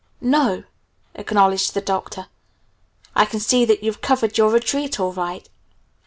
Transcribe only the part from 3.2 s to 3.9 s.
can see that